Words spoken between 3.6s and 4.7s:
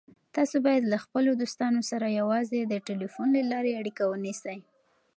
اړیکه ونیسئ.